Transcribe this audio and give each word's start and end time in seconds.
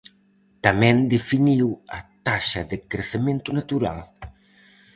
Tamén 0.65 0.95
definiu 1.15 1.67
a 1.97 1.99
taxa 2.27 2.61
de 2.71 2.77
crecemento 2.91 3.49
natural. 3.59 3.99